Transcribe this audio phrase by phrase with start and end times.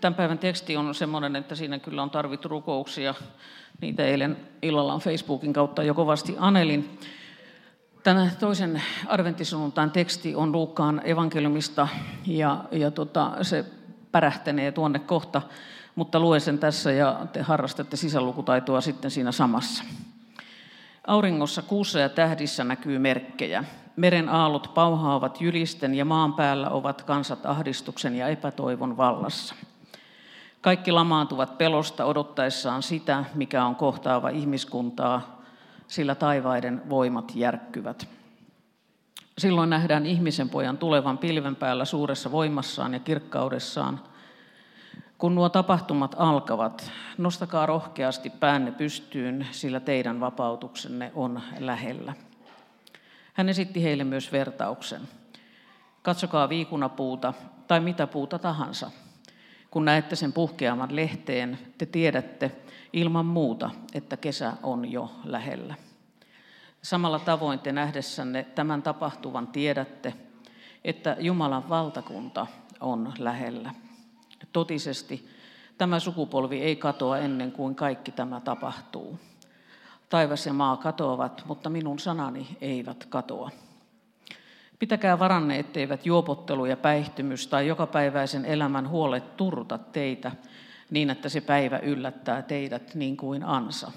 [0.00, 3.14] tämän päivän teksti on semmoinen, että siinä kyllä on tarvittu rukouksia.
[3.80, 6.98] Niitä eilen illalla on Facebookin kautta jo kovasti anelin.
[8.02, 11.88] Tänä toisen adventtisunnuntain teksti on Luukkaan evankeliumista
[12.26, 13.64] ja, ja tota, se
[14.12, 15.42] pärähtänee tuonne kohta,
[15.94, 19.84] mutta luen sen tässä ja te harrastatte sisälukutaitoa sitten siinä samassa.
[21.06, 23.64] Auringossa, kuussa ja tähdissä näkyy merkkejä.
[23.96, 29.54] Meren aallot pauhaavat jylisten ja maan päällä ovat kansat ahdistuksen ja epätoivon vallassa.
[30.66, 35.42] Kaikki lamaantuvat pelosta odottaessaan sitä, mikä on kohtaava ihmiskuntaa,
[35.88, 38.08] sillä taivaiden voimat järkkyvät.
[39.38, 44.00] Silloin nähdään ihmisen pojan tulevan pilven päällä suuressa voimassaan ja kirkkaudessaan.
[45.18, 52.14] Kun nuo tapahtumat alkavat, nostakaa rohkeasti päänne pystyyn, sillä teidän vapautuksenne on lähellä.
[53.34, 55.02] Hän esitti heille myös vertauksen.
[56.02, 57.32] Katsokaa viikunapuuta
[57.66, 58.90] tai mitä puuta tahansa.
[59.76, 62.52] Kun näette sen puhkeaman lehteen, te tiedätte
[62.92, 65.74] ilman muuta, että kesä on jo lähellä.
[66.82, 70.14] Samalla tavoin te nähdessänne tämän tapahtuvan tiedätte,
[70.84, 72.46] että Jumalan valtakunta
[72.80, 73.74] on lähellä.
[74.52, 75.28] Totisesti
[75.78, 79.18] tämä sukupolvi ei katoa ennen kuin kaikki tämä tapahtuu.
[80.08, 83.50] Taivas ja maa katoavat, mutta minun sanani eivät katoa.
[84.78, 90.32] Pitäkää varanne, etteivät juopottelu ja päihtymys tai jokapäiväisen elämän huolet turta teitä
[90.90, 93.92] niin, että se päivä yllättää teidät niin kuin ansa.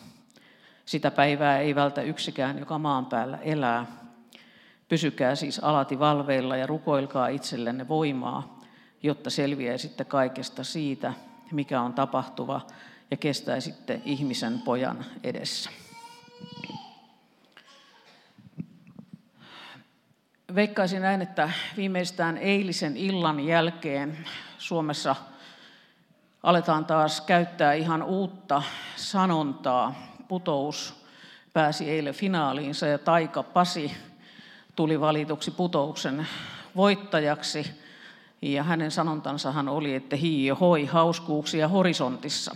[0.85, 3.85] Sitä päivää ei vältä yksikään, joka maan päällä elää.
[4.87, 8.59] Pysykää siis alati valveilla ja rukoilkaa itsellenne voimaa,
[9.03, 11.13] jotta selviäisitte kaikesta siitä,
[11.51, 12.61] mikä on tapahtuva,
[13.11, 15.69] ja kestäisitte ihmisen pojan edessä.
[20.55, 24.17] Veikkaisin näin, että viimeistään eilisen illan jälkeen
[24.57, 25.15] Suomessa
[26.43, 28.63] aletaan taas käyttää ihan uutta
[28.95, 29.95] sanontaa.
[30.27, 31.05] Putous
[31.53, 33.91] pääsi eilen finaaliinsa ja Taika Pasi
[34.75, 36.27] tuli valituksi putouksen
[36.75, 37.71] voittajaksi.
[38.41, 42.55] Ja hänen sanontansahan oli, että hiio hoi hauskuuksia horisontissa.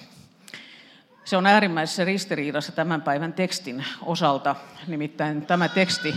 [1.25, 4.55] Se on äärimmäisessä ristiriidassa tämän päivän tekstin osalta.
[4.87, 6.15] Nimittäin tämä teksti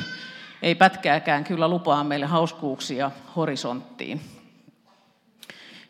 [0.62, 4.20] ei pätkääkään kyllä lupaa meille hauskuuksia horisonttiin.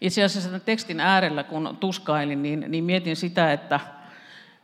[0.01, 3.81] Itse asiassa tämän tekstin äärellä, kun tuskailin, niin, niin mietin sitä, että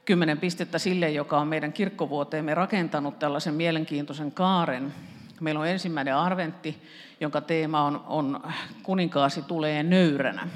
[0.04, 4.94] kymmenen pistettä sille, joka on meidän kirkkovuoteemme rakentanut tällaisen mielenkiintoisen kaaren.
[5.40, 6.82] Meillä on ensimmäinen arventti,
[7.20, 8.42] jonka teema on, on
[8.82, 10.48] kuninkaasi tulee nöyränä.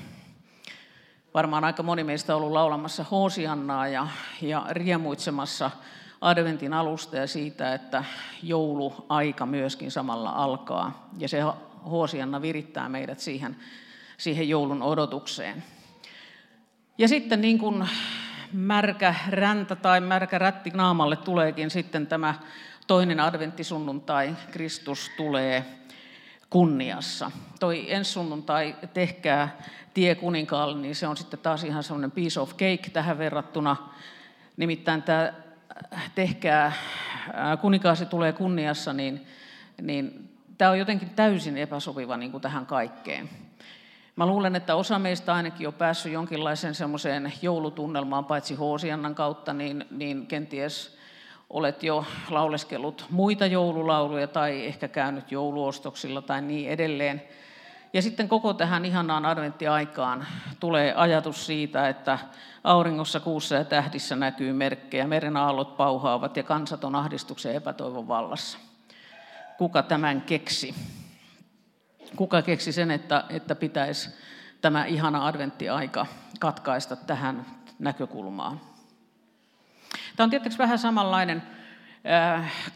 [1.35, 4.09] Varmaan aika moni meistä on ollut laulamassa Hoosiannaa ja,
[4.43, 5.71] ja riemuitsemassa
[6.27, 8.05] adventin alusta ja siitä, että
[8.43, 11.09] jouluaika myöskin samalla alkaa.
[11.19, 11.39] Ja se
[11.91, 13.57] Hoosianna virittää meidät siihen,
[14.17, 15.65] siihen joulun odotukseen.
[16.99, 17.89] Ja sitten niin kuin
[18.53, 22.35] märkä räntä tai märkä rätti naamalle tuleekin sitten tämä
[22.87, 25.65] toinen adventtisunnuntai, Kristus tulee
[26.51, 27.31] kunniassa.
[27.61, 29.59] Toi ensi sunnuntai, tehkää
[29.95, 33.77] tie kuninkaalle, niin se on sitten taas ihan semmoinen piece of cake tähän verrattuna.
[34.57, 35.33] Nimittäin tämä
[36.15, 36.73] tehkää,
[37.61, 39.27] kuninkaasi tulee kunniassa, niin,
[39.83, 43.31] niin tämä on jotenkin täysin epäsopiva niin kuin tähän kaikkeen.
[44.17, 49.85] Mä luulen, että osa meistä ainakin on päässyt jonkinlaiseen semmoiseen joulutunnelmaan, paitsi Hoosiannan kautta, niin,
[49.91, 50.99] niin kenties
[51.51, 57.23] olet jo lauleskellut muita joululauluja tai ehkä käynyt jouluostoksilla tai niin edelleen.
[57.93, 60.27] Ja sitten koko tähän ihanaan adventtiaikaan
[60.61, 62.19] tulee ajatus siitä, että
[62.65, 68.59] auringossa, kuussa ja tähdissä näkyy merkkejä, meren aallot pauhaavat ja kansat on ahdistuksen epätoivon vallassa.
[69.59, 70.75] Kuka tämän keksi?
[72.17, 74.11] Kuka keksi sen, että, että pitäisi
[74.61, 76.07] tämä ihana adventtiaika
[76.41, 77.47] katkaista tähän
[77.79, 78.61] näkökulmaan?
[80.17, 81.43] Tämä on tietysti vähän samanlainen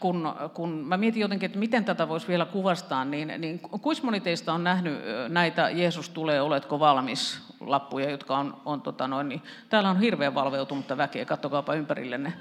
[0.01, 4.21] kun, kun mä mietin jotenkin, että miten tätä voisi vielä kuvastaa, niin, niin kuinka moni
[4.21, 4.99] teistä on nähnyt
[5.29, 10.35] näitä Jeesus tulee, oletko valmis lappuja, jotka on, on tota noin, niin täällä on hirveän
[10.35, 12.33] valveutunutta väkeä, kattokaapa ympärillenne.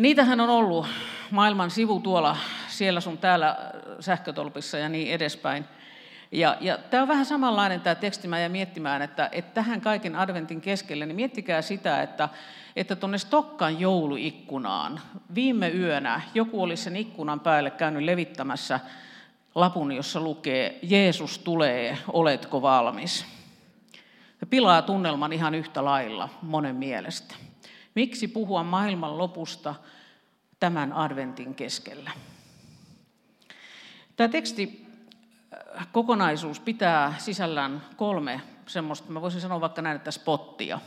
[0.00, 0.86] Niitähän on ollut
[1.30, 2.36] maailman sivu tuolla,
[2.68, 3.56] siellä sun täällä
[4.00, 5.64] sähkötolpissa ja niin edespäin.
[6.32, 10.16] Ja, ja tämä on vähän samanlainen tämä teksti, mä jäin miettimään, että, että tähän kaiken
[10.16, 12.28] adventin keskelle, niin miettikää sitä, että
[12.76, 15.00] että tuonne Stokkan jouluikkunaan
[15.34, 18.80] viime yönä joku oli sen ikkunan päälle käynyt levittämässä
[19.54, 23.26] lapun, jossa lukee Jeesus tulee, oletko valmis?
[24.40, 27.34] Se pilaa tunnelman ihan yhtä lailla monen mielestä.
[27.94, 29.74] Miksi puhua maailman lopusta
[30.60, 32.10] tämän adventin keskellä?
[34.16, 34.87] Tämä teksti
[35.92, 40.80] kokonaisuus pitää sisällään kolme semmoista, mä voisin sanoa vaikka näin, että spottia.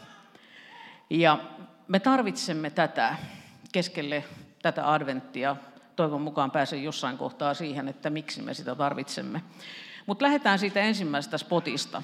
[1.10, 1.40] Ja
[1.88, 3.16] me tarvitsemme tätä
[3.72, 4.24] keskelle
[4.62, 5.56] tätä adventtia.
[5.96, 9.42] Toivon mukaan pääsen jossain kohtaa siihen, että miksi me sitä tarvitsemme.
[10.06, 12.04] Mutta lähdetään siitä ensimmäisestä spotista.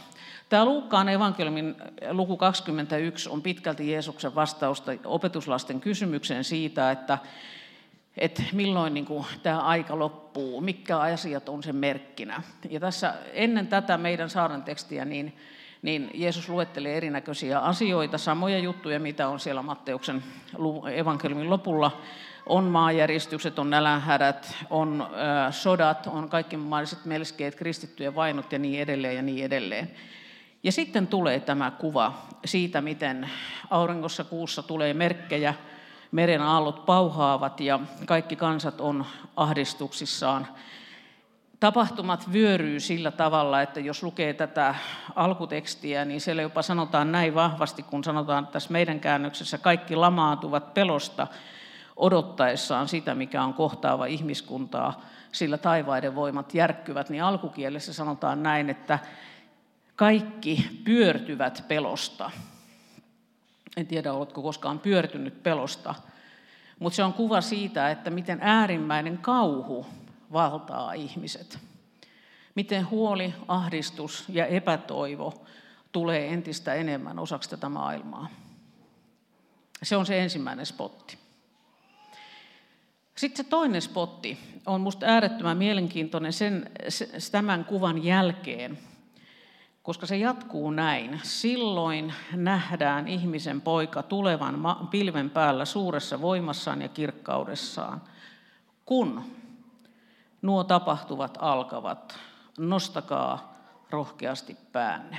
[0.50, 1.76] Tämä Luukkaan evankeliumin
[2.12, 7.18] luku 21 on pitkälti Jeesuksen vastausta opetuslasten kysymykseen siitä, että,
[8.18, 12.42] että milloin niin kuin, tämä aika loppuu, mitkä asiat on sen merkkinä.
[12.70, 15.38] Ja tässä ennen tätä meidän saaren tekstiä, niin,
[15.82, 20.24] niin Jeesus luettelee erinäköisiä asioita, samoja juttuja, mitä on siellä Matteuksen
[20.96, 22.02] evankeliumin lopulla,
[22.46, 28.82] on maanjäristykset, on nälänhädät, on äh, sodat, on kaikki mahdolliset melskeet, kristittyjen vainot ja niin
[28.82, 29.92] edelleen ja niin edelleen.
[30.64, 33.30] Ja sitten tulee tämä kuva siitä, miten
[33.70, 35.54] auringossa kuussa tulee merkkejä,
[36.12, 39.06] meren aallot pauhaavat ja kaikki kansat on
[39.36, 40.48] ahdistuksissaan.
[41.60, 44.76] Tapahtumat vyöryy sillä tavalla, että jos lukee tätä
[45.16, 51.28] alkutekstiä, niin siellä jopa sanotaan näin vahvasti, kun sanotaan tässä meidän käännöksessä, kaikki lamaantuvat pelosta,
[51.96, 55.02] odottaessaan sitä, mikä on kohtaava ihmiskuntaa,
[55.32, 59.00] sillä taivaiden voimat järkkyvät, niin alkukielessä sanotaan näin, että
[59.96, 62.32] kaikki pyörtyvät pelosta.
[63.78, 65.96] En tiedä, oletko koskaan pyörtynyt pelosta,
[66.80, 69.86] mutta se on kuva siitä, että miten äärimmäinen kauhu
[70.34, 71.60] valtaa ihmiset.
[72.56, 75.46] Miten huoli, ahdistus ja epätoivo
[75.92, 78.28] tulee entistä enemmän osaksi tätä maailmaa.
[79.84, 81.18] Se on se ensimmäinen spotti.
[83.16, 86.72] Sitten se toinen spotti on minusta äärettömän mielenkiintoinen sen,
[87.32, 88.78] tämän kuvan jälkeen,
[89.88, 91.20] koska se jatkuu näin.
[91.24, 98.02] Silloin nähdään ihmisen poika tulevan pilven päällä suuressa voimassaan ja kirkkaudessaan.
[98.86, 99.24] Kun
[100.42, 102.20] nuo tapahtuvat alkavat,
[102.58, 103.54] nostakaa
[103.90, 105.18] rohkeasti päänne.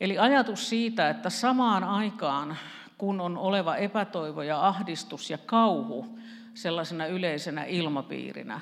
[0.00, 2.56] Eli ajatus siitä, että samaan aikaan
[2.98, 6.18] kun on oleva epätoivo ja ahdistus ja kauhu
[6.54, 8.60] sellaisena yleisenä ilmapiirinä,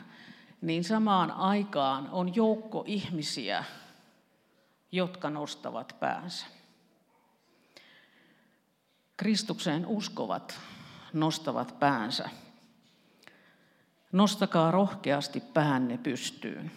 [0.61, 3.65] niin samaan aikaan on joukko ihmisiä,
[4.95, 6.47] jotka nostavat päänsä.
[9.17, 10.61] Kristukseen uskovat
[11.13, 12.29] nostavat päänsä.
[14.13, 16.71] Nostakaa rohkeasti päänne pystyyn.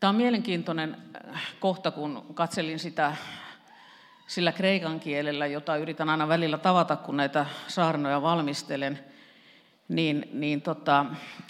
[0.00, 0.96] Tämä on mielenkiintoinen
[1.60, 3.16] kohta, kun katselin sitä
[4.26, 8.98] sillä kreikan kielellä, jota yritän aina välillä tavata, kun näitä saarnoja valmistelen,
[9.88, 11.06] niin, niin tota,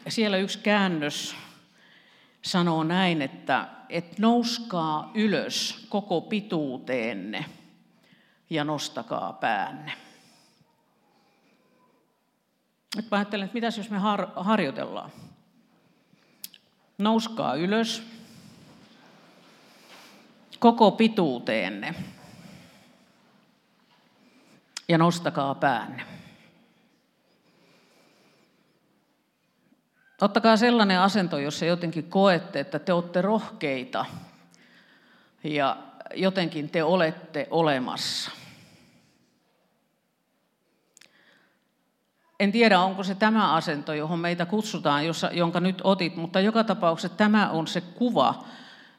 [0.08, 1.36] siellä yksi käännös
[2.42, 7.44] sanoo näin, että et nouskaa ylös koko pituuteenne
[8.50, 9.92] ja nostakaa päänne.
[12.96, 15.10] Nyt mä ajattelen, että mitäs jos me har- harjoitellaan.
[16.98, 18.02] Nouskaa ylös
[20.58, 21.94] koko pituuteenne
[24.88, 26.21] ja nostakaa päänne.
[30.22, 34.04] Ottakaa sellainen asento, jossa jotenkin koette, että te olette rohkeita
[35.44, 35.76] ja
[36.14, 38.30] jotenkin te olette olemassa.
[42.40, 46.64] En tiedä, onko se tämä asento, johon meitä kutsutaan, jossa, jonka nyt otit, mutta joka
[46.64, 48.44] tapauksessa tämä on se kuva,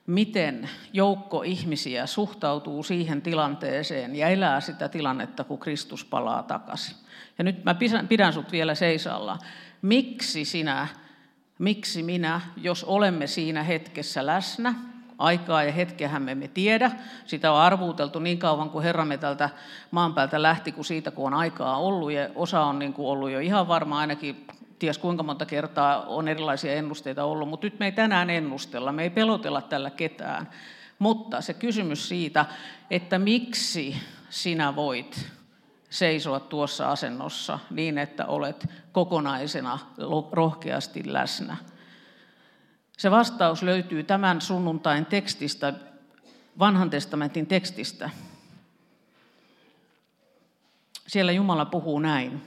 [0.07, 6.95] miten joukko ihmisiä suhtautuu siihen tilanteeseen ja elää sitä tilannetta, kun Kristus palaa takaisin.
[7.37, 7.75] Ja nyt mä
[8.09, 9.37] pidän sut vielä seisalla.
[9.81, 10.87] Miksi sinä,
[11.59, 14.73] miksi minä, jos olemme siinä hetkessä läsnä,
[15.17, 16.91] aikaa ja hetkeähän me emme tiedä.
[17.25, 19.49] Sitä on arvuuteltu niin kauan, kuin Herramme tältä
[19.91, 22.11] maan päältä lähti, kuin siitä, kun on aikaa ollut.
[22.11, 24.47] Ja osa on niin kuin ollut jo ihan varma ainakin
[24.79, 29.03] ties kuinka monta kertaa on erilaisia ennusteita ollut, mutta nyt me ei tänään ennustella, me
[29.03, 30.49] ei pelotella tällä ketään.
[30.99, 32.45] Mutta se kysymys siitä,
[32.91, 33.95] että miksi
[34.29, 35.27] sinä voit
[35.93, 39.79] seisoa tuossa asennossa niin, että olet kokonaisena
[40.31, 41.57] rohkeasti läsnä.
[42.97, 45.73] Se vastaus löytyy tämän sunnuntain tekstistä,
[46.59, 48.09] vanhan testamentin tekstistä.
[51.07, 52.41] Siellä Jumala puhuu näin.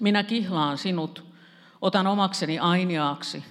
[0.00, 1.24] Minä kihlaan sinut,
[1.80, 3.44] otan omakseni ainiaaksi.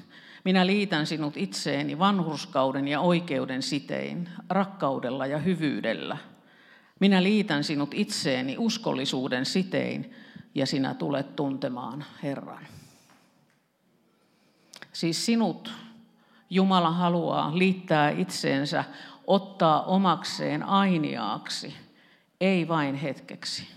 [0.46, 6.18] Minä liitän sinut itseeni vanhurskauden ja oikeuden sitein, rakkaudella ja hyvyydellä.
[7.00, 10.16] Minä liitän sinut itseeni uskollisuuden sitein,
[10.56, 12.68] ja sinä tulet tuntemaan Herran.
[14.94, 15.74] Siis sinut
[16.50, 18.84] Jumala haluaa liittää itseensä,
[19.28, 21.76] ottaa omakseen ainiaaksi,
[22.42, 23.68] ei vain hetkeksi.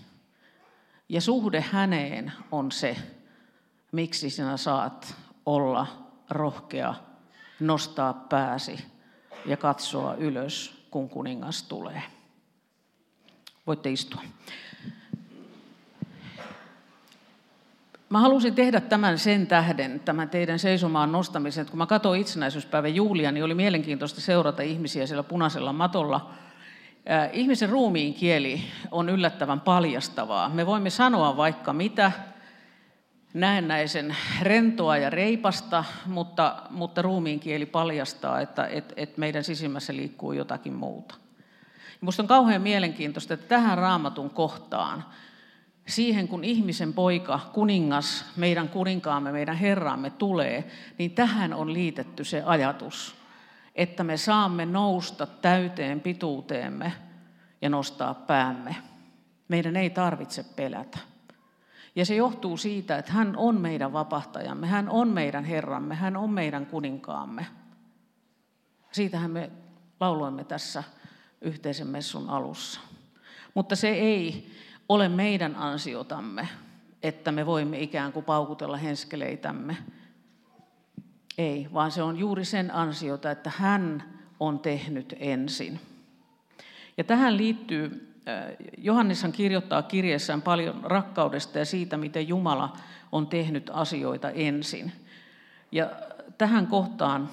[1.09, 2.95] Ja suhde häneen on se,
[3.91, 5.87] miksi sinä saat olla
[6.29, 6.95] rohkea,
[7.59, 8.85] nostaa pääsi
[9.45, 12.03] ja katsoa ylös, kun kuningas tulee.
[13.67, 14.21] Voitte istua.
[18.09, 22.95] Mä halusin tehdä tämän sen tähden, tämän teidän seisomaan nostamisen, että kun mä katsoin itsenäisyyspäivän
[22.95, 26.31] juhlia, niin oli mielenkiintoista seurata ihmisiä siellä punaisella matolla.
[27.33, 28.61] Ihmisen ruumiin kieli
[28.91, 30.49] on yllättävän paljastavaa.
[30.49, 32.11] Me voimme sanoa vaikka mitä,
[33.33, 40.31] näennäisen rentoa ja reipasta, mutta, mutta ruumiin kieli paljastaa, että et, et meidän sisimmässä liikkuu
[40.31, 41.15] jotakin muuta.
[42.01, 45.05] Minusta on kauhean mielenkiintoista, että tähän raamatun kohtaan
[45.87, 52.43] siihen, kun ihmisen poika, kuningas, meidän kuninkaamme, meidän Herramme tulee, niin tähän on liitetty se
[52.45, 53.15] ajatus,
[53.75, 56.93] että me saamme nousta täyteen pituuteemme
[57.61, 58.75] ja nostaa päämme.
[59.47, 60.97] Meidän ei tarvitse pelätä.
[61.95, 66.29] Ja se johtuu siitä, että hän on meidän vapahtajamme, hän on meidän Herramme, hän on
[66.29, 67.45] meidän kuninkaamme.
[68.91, 69.51] Siitähän me
[69.99, 70.83] lauloimme tässä
[71.41, 72.79] yhteisen messun alussa.
[73.53, 74.51] Mutta se ei
[74.89, 76.47] ole meidän ansiotamme,
[77.03, 79.77] että me voimme ikään kuin paukutella henskaleitämme.
[81.37, 84.03] Ei, vaan se on juuri sen ansiota, että hän
[84.39, 85.79] on tehnyt ensin.
[86.97, 88.13] Ja tähän liittyy,
[88.77, 92.77] Johanneshan kirjoittaa kirjeessään paljon rakkaudesta ja siitä, miten Jumala
[93.11, 94.91] on tehnyt asioita ensin.
[95.71, 95.91] Ja
[96.37, 97.29] tähän kohtaan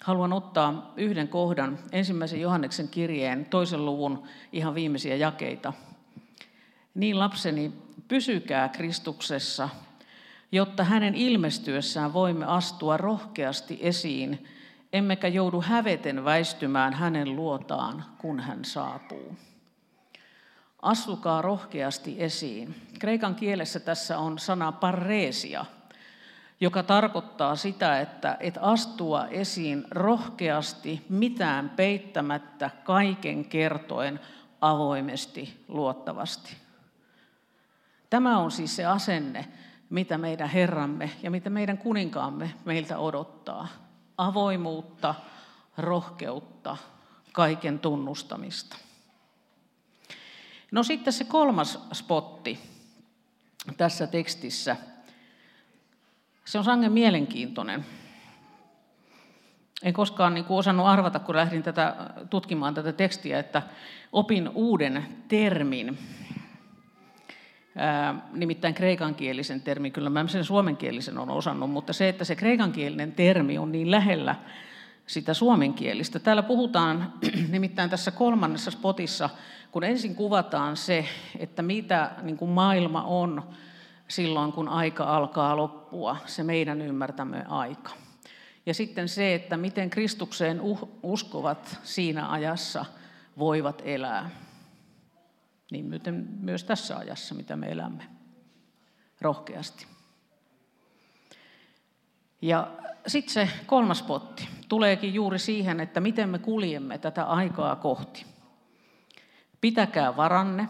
[0.00, 5.72] haluan ottaa yhden kohdan, ensimmäisen Johanneksen kirjeen, toisen luvun ihan viimeisiä jakeita–
[6.98, 7.72] niin lapseni,
[8.08, 9.68] pysykää Kristuksessa,
[10.52, 14.46] jotta hänen ilmestyessään voimme astua rohkeasti esiin,
[14.92, 19.36] emmekä joudu häveten väistymään hänen luotaan, kun hän saapuu.
[20.82, 22.74] Astukaa rohkeasti esiin.
[22.98, 25.64] Kreikan kielessä tässä on sana parreesia,
[26.60, 34.20] joka tarkoittaa sitä, että et astua esiin rohkeasti, mitään peittämättä, kaiken kertoen,
[34.60, 36.56] avoimesti, luottavasti.
[38.10, 39.48] Tämä on siis se asenne,
[39.90, 43.68] mitä meidän Herramme ja mitä meidän kuninkaamme meiltä odottaa.
[44.18, 45.14] Avoimuutta,
[45.78, 46.76] rohkeutta,
[47.32, 48.76] kaiken tunnustamista.
[50.70, 52.60] No sitten se kolmas spotti
[53.76, 54.76] tässä tekstissä.
[56.48, 57.84] Se on sangen mielenkiintoinen.
[59.82, 61.96] En koskaan niin kuin osannut arvata, kun lähdin tätä,
[62.30, 63.62] tutkimaan tätä tekstiä, että
[64.12, 65.98] opin uuden termin,
[68.32, 73.58] nimittäin kreikankielisen termi, kyllä mä sen suomenkielisen on osannut, mutta se, että se kreikankielinen termi
[73.58, 74.34] on niin lähellä
[75.06, 76.18] sitä suomenkielistä.
[76.18, 77.12] Täällä puhutaan
[77.48, 79.30] nimittäin tässä kolmannessa spotissa,
[79.72, 81.04] kun ensin kuvataan se,
[81.38, 83.42] että mitä niin kuin maailma on
[84.08, 87.90] silloin, kun aika alkaa loppua, se meidän ymmärtämme aika.
[88.66, 90.60] Ja sitten se, että miten Kristukseen
[91.02, 92.84] uskovat siinä ajassa
[93.38, 94.30] voivat elää
[95.70, 96.00] niin
[96.40, 98.04] myös tässä ajassa, mitä me elämme,
[99.20, 99.86] rohkeasti.
[102.42, 102.70] Ja
[103.06, 108.26] sitten se kolmas potti tuleekin juuri siihen, että miten me kuljemme tätä aikaa kohti.
[109.60, 110.68] Pitäkää varanne,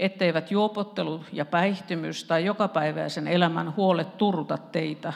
[0.00, 5.12] etteivät juopottelu ja päihtymys tai jokapäiväisen elämän huolet turruta teitä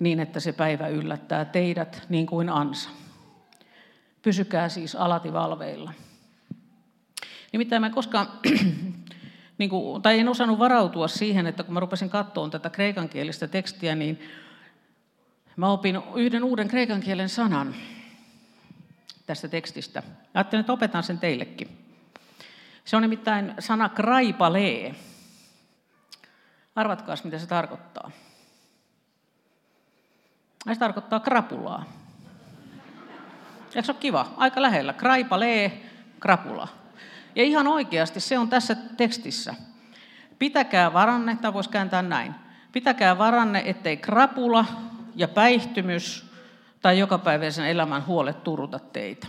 [0.00, 2.90] niin, että se päivä yllättää teidät niin kuin ansa.
[4.22, 5.92] Pysykää siis alati valveilla.
[7.52, 8.28] Nimittäin mä koskaan,
[9.58, 13.94] niin kuin, tai en osannut varautua siihen, että kun mä rupesin katsomaan tätä kreikankielistä tekstiä,
[13.94, 14.20] niin
[15.56, 17.74] mä opin yhden uuden kreikan kielen sanan
[19.26, 20.02] tästä tekstistä.
[20.34, 21.85] Ajattelin, että opetan sen teillekin.
[22.86, 24.94] Se on nimittäin sana kraipalee.
[26.76, 28.10] Arvatkaas, mitä se tarkoittaa.
[30.72, 31.84] Se tarkoittaa krapulaa.
[33.74, 34.34] Eikö se ole kiva?
[34.36, 34.92] Aika lähellä.
[34.92, 35.90] Kraipalee,
[36.20, 36.68] krapula.
[37.34, 39.54] Ja ihan oikeasti se on tässä tekstissä.
[40.38, 42.34] Pitäkää varanne, tämä voisi kääntää näin.
[42.72, 44.64] Pitäkää varanne, ettei krapula
[45.14, 46.30] ja päihtymys
[46.82, 49.26] tai jokapäiväisen elämän huolet turuta teitä.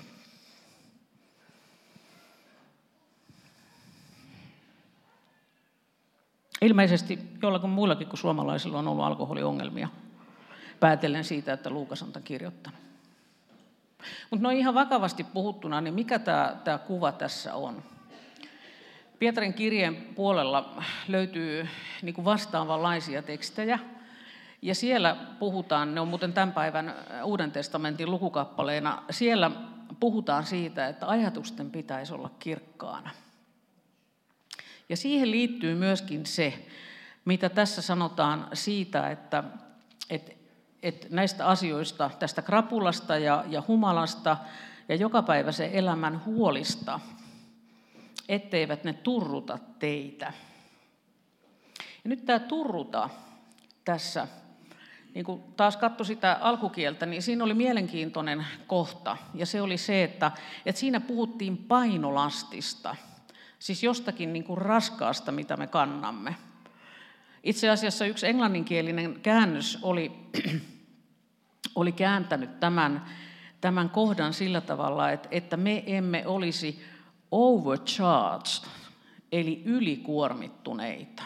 [6.68, 9.88] Ilmeisesti jollakin muillakin kuin suomalaisilla on ollut alkoholiongelmia.
[10.80, 12.80] Päätellen siitä, että Luukas on tämän kirjoittanut.
[14.32, 17.84] Mutta no ihan vakavasti puhuttuna, niin mikä tämä, tämä kuva tässä on?
[19.20, 21.68] Pietarin kirjeen puolella löytyy
[22.02, 23.80] niin vastaavanlaisia tekstejä,
[24.62, 29.52] ja siellä puhutaan, ne on muuten tämän päivän Uuden testamentin lukukappaleena, siellä
[30.00, 33.10] puhutaan siitä, että ajatusten pitäisi olla kirkkaana.
[34.90, 36.66] Ja siihen liittyy myöskin se,
[37.26, 39.44] mitä tässä sanotaan siitä, että,
[40.10, 40.32] että,
[40.84, 44.38] että näistä asioista, tästä krapulasta ja, ja humalasta
[44.90, 47.00] ja joka päivä se elämän huolista,
[48.30, 50.34] etteivät ne turruta teitä.
[52.04, 53.10] Ja nyt tämä turruta
[53.86, 54.28] tässä,
[55.14, 59.18] niin kun taas katso sitä alkukieltä, niin siinä oli mielenkiintoinen kohta.
[59.34, 60.32] Ja se oli se, että,
[60.66, 62.96] että siinä puhuttiin painolastista,
[63.60, 66.36] siis jostakin niin kuin raskaasta, mitä me kannamme.
[67.44, 70.12] Itse asiassa yksi englanninkielinen käännös oli,
[71.76, 73.06] oli kääntänyt tämän,
[73.62, 76.84] tämän kohdan sillä tavalla, että, että me emme olisi
[77.32, 78.70] overcharged,
[79.32, 81.24] eli ylikuormittuneita.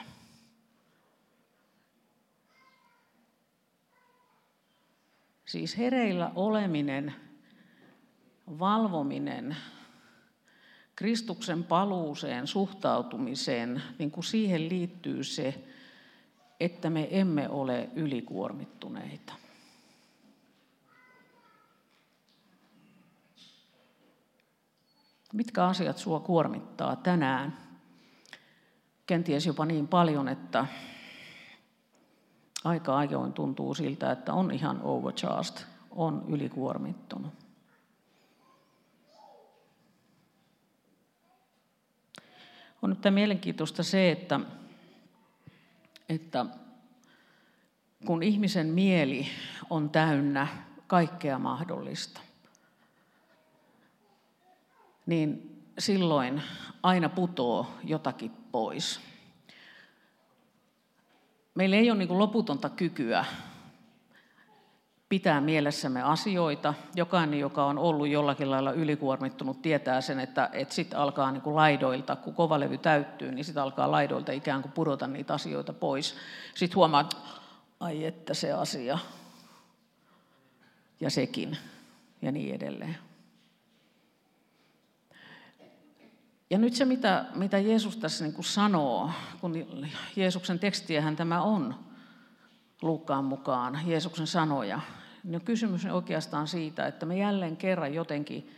[5.45, 7.15] Siis hereillä oleminen,
[8.59, 9.57] valvominen,
[11.01, 15.63] Kristuksen paluuseen, suhtautumiseen, niin kuin siihen liittyy se,
[16.59, 19.33] että me emme ole ylikuormittuneita.
[25.33, 27.57] Mitkä asiat sua kuormittaa tänään?
[29.05, 30.65] Kenties jopa niin paljon, että
[32.63, 35.57] aika ajoin tuntuu siltä, että on ihan overcharged,
[35.91, 37.50] on ylikuormittunut.
[42.81, 44.39] On nyt mielenkiintoista se, että,
[46.09, 46.45] että
[48.05, 49.27] kun ihmisen mieli
[49.69, 50.47] on täynnä
[50.87, 52.21] kaikkea mahdollista,
[55.05, 56.41] niin silloin
[56.83, 59.01] aina putoo jotakin pois.
[61.55, 63.25] Meillä ei ole niin loputonta kykyä
[65.11, 66.73] pitää mielessämme asioita.
[66.95, 71.55] Jokainen, joka on ollut jollakin lailla ylikuormittunut, tietää sen, että, että sitten alkaa niin kuin
[71.55, 76.15] laidoilta, kun kova levy täyttyy, niin sitten alkaa laidoilta ikään kuin pudota niitä asioita pois.
[76.55, 77.17] Sitten huomaa, että
[77.79, 78.97] ai että se asia
[80.99, 81.57] ja sekin
[82.21, 82.97] ja niin edelleen.
[86.49, 89.53] Ja nyt se, mitä, mitä Jeesus tässä niin kuin sanoo, kun
[90.15, 91.75] Jeesuksen tekstiähän tämä on
[92.81, 94.81] Luukkaan mukaan, Jeesuksen sanoja,
[95.23, 98.51] niin kysymys on oikeastaan siitä, että me jälleen kerran jotenkin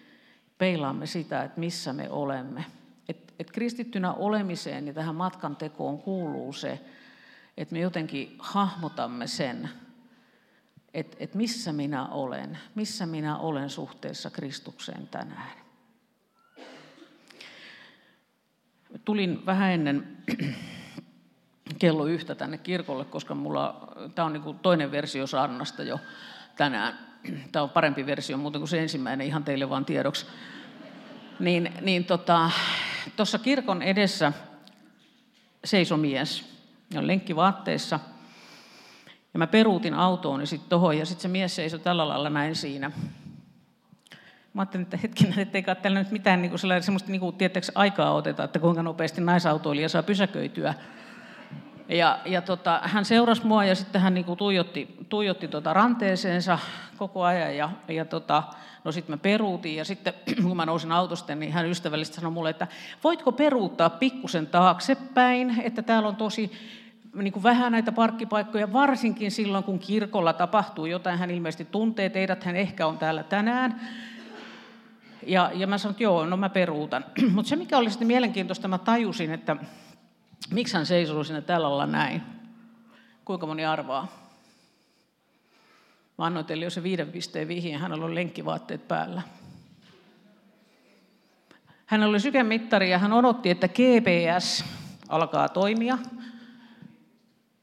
[0.58, 2.66] peilaamme sitä, että missä me olemme.
[3.10, 6.80] Et, et kristittynä olemiseen ja tähän matkan tekoon kuuluu se,
[7.58, 9.70] että me jotenkin hahmotamme sen,
[10.94, 15.52] että, että missä minä olen, missä minä olen suhteessa Kristukseen tänään.
[19.06, 20.18] Tulin vähän ennen
[21.80, 26.00] kello yhtä tänne kirkolle, koska mulla, tämä on niin toinen versio saarnasta jo
[26.56, 27.00] tänään.
[27.52, 30.26] Tämä on parempi versio muuten kuin se ensimmäinen, ihan teille vaan tiedoksi.
[31.40, 32.52] Niin, niin tota,
[33.44, 34.34] kirkon edessä
[35.66, 36.46] seisoi mies,
[36.98, 38.00] on lenkkivaatteissa.
[39.34, 42.92] Ja mä peruutin autooni sitten tuohon ja sitten se mies seisoi tällä lailla näin siinä.
[44.54, 47.72] Mä ajattelin, että hetkinen, ettei kai täällä nyt mitään niin kuin semmoista niin kuin, tietysti,
[47.76, 50.74] aikaa oteta, että kuinka nopeasti naisautoilija saa pysäköityä.
[51.88, 56.60] Ja, ja tota, hän seurasi mua ja sitten hän niinku tuijotti, tuijotti tota ranteeseensa
[56.98, 57.58] koko ajan.
[57.58, 58.44] Ja, ja tota,
[58.84, 62.50] no sitten mä peruutin ja sitten kun mä nousin autosta, niin hän ystävällisesti sanoi mulle,
[62.50, 62.68] että
[63.04, 66.52] voitko peruuttaa pikkusen taaksepäin, että täällä on tosi
[67.14, 71.20] niin kuin vähän näitä parkkipaikkoja, varsinkin silloin, kun kirkolla tapahtuu jotain.
[71.20, 73.82] Hän ilmeisesti tuntee teidät, hän ehkä on täällä tänään.
[75.28, 77.06] Ja, ja mä sanoin, että joo, no mä peruutan.
[77.36, 79.58] Mutta se, mikä oli sitten mielenkiintoista, mä tajusin, että
[80.52, 82.22] Miksi hän seisoo sinne tällä lailla näin?
[83.26, 84.08] Kuinka moni arvaa?
[86.18, 89.22] Mä annoin teille jo se viiden pisteen vihjeen, hänellä on lenkkivaatteet päällä.
[91.86, 94.66] Hän oli sykemittari ja hän odotti, että GPS
[95.10, 95.98] alkaa toimia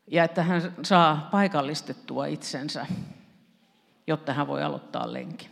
[0.07, 2.87] ja että hän saa paikallistettua itsensä,
[4.07, 5.49] jotta hän voi aloittaa lenkin.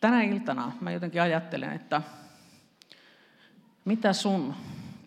[0.00, 2.02] Tänä iltana mä jotenkin ajattelen, että
[3.84, 4.54] mitä sun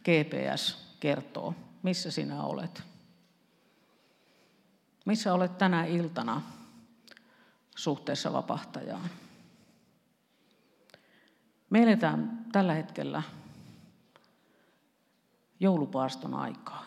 [0.04, 1.56] GPS kertoo?
[1.84, 2.84] Missä sinä olet?
[5.06, 6.42] Missä olet tänä iltana
[7.76, 9.10] suhteessa vapahtajaan?
[11.70, 13.24] Me eletään tällä hetkellä
[15.60, 16.86] joulupaaston aikaa.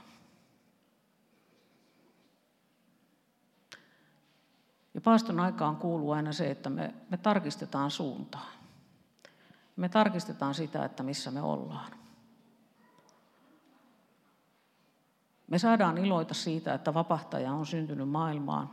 [4.94, 8.51] Ja paaston aikaan kuuluu aina se, että me, me tarkistetaan suuntaa.
[9.77, 11.93] Me tarkistetaan sitä, että missä me ollaan.
[15.47, 18.71] Me saadaan iloita siitä, että vapahtaja on syntynyt maailmaan.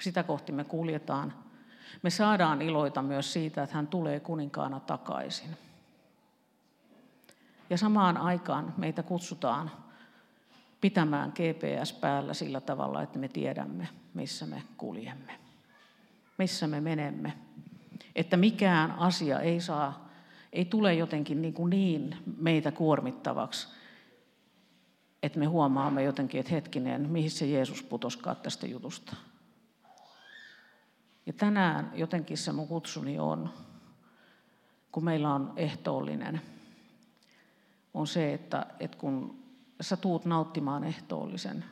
[0.00, 1.32] Sitä kohti me kuljetaan.
[2.02, 5.56] Me saadaan iloita myös siitä, että hän tulee kuninkaana takaisin.
[7.70, 9.70] Ja samaan aikaan meitä kutsutaan
[10.80, 15.38] pitämään GPS päällä sillä tavalla, että me tiedämme, missä me kuljemme.
[16.38, 17.32] missä me menemme.
[18.16, 20.03] Että mikään asia ei saa,
[20.54, 23.68] ei tule jotenkin niin, kuin niin meitä kuormittavaksi,
[25.22, 29.16] että me huomaamme jotenkin, että hetkinen, mihin se Jeesus putoskaa tästä jutusta.
[31.26, 33.50] Ja tänään jotenkin se mun kutsuni on,
[34.92, 36.40] kun meillä on ehtoollinen,
[37.94, 39.38] on se, että, että kun
[39.80, 41.64] sä tuut nauttimaan ehtoollisen,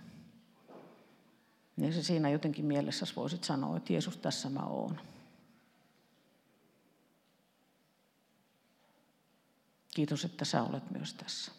[1.77, 5.01] niin se siinä jotenkin mielessä voisit sanoa, että Jeesus, tässä mä oon.
[9.95, 11.53] Kiitos, että sä olet myös tässä.